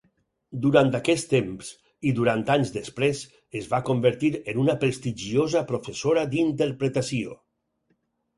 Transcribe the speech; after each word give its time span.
Durant 0.61 0.87
aquest 0.99 1.27
temps, 1.33 1.67
i 2.11 2.13
durant 2.19 2.41
anys 2.53 2.71
després, 2.77 3.21
es 3.61 3.67
va 3.75 3.81
convertir 3.91 4.33
en 4.55 4.63
una 4.65 4.77
prestigiosa 4.85 5.63
professora 5.75 6.25
d'interpretació. 6.35 7.39